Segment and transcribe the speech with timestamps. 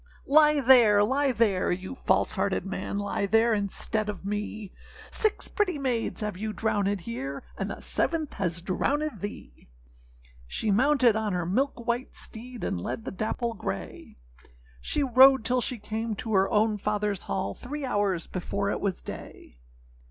[0.27, 4.71] â âLie there, lie there, you false hearted man, Lie there instead of me;
[5.11, 9.67] Six pretty maids have you drownèd here, And the seventh has drownèd thee.â
[10.47, 14.15] She mounted on her milk white steed, And led the dapple grey,
[14.81, 19.03] She rode till she came to her own fatherâs hall, Three hours before it was
[19.03, 19.59] day.